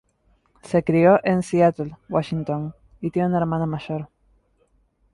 Se 0.63 0.83
crio 0.83 1.19
en 1.23 1.43
Seattle, 1.43 1.95
Washington 2.09 2.73
y 3.01 3.11
tiene 3.11 3.27
una 3.27 3.37
hermana 3.37 3.67
mayor. 3.67 4.09